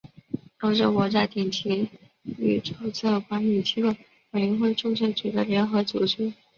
[0.61, 1.87] 欧洲国家顶级
[2.23, 3.95] 域注册管理机构
[4.31, 6.33] 委员会注册局的联合组织。